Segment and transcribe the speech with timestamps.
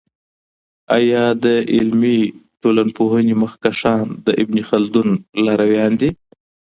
[0.97, 1.45] آیا د
[1.75, 2.19] علمي
[2.61, 5.09] ټولپوهني مخکښان د ابن خلدون
[5.45, 6.09] لارویان دی؟